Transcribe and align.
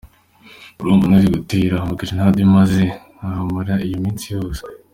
Urumva 0.79 1.05
nari 1.07 1.27
gutera 1.35 1.75
amagerenade 1.79 2.39
maze 2.55 2.81
nkahamara 3.17 3.73
iyo 3.87 3.97
minsi 4.03 4.25
yose.” 4.35 4.61